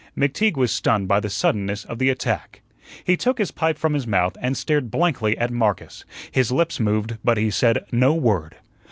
[0.17, 2.61] McTeague was stunned by the suddenness of the attack.
[3.03, 7.19] He took his pipe from his mouth, and stared blankly at Marcus; his lips moved,
[7.23, 8.55] but he said no word.